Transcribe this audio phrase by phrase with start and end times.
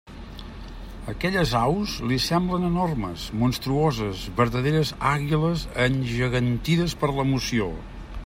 [1.11, 7.69] Aquelles aus li semblaven enormes, monstruoses, verdaderes àguiles, engegantides per l'emoció.